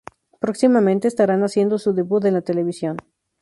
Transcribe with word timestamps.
Próximamente 0.39 1.07
estarán 1.07 1.43
haciendo 1.43 1.77
su 1.77 1.93
debut 1.93 2.25
en 2.25 2.33
la 2.33 2.41
televisión. 2.41 2.97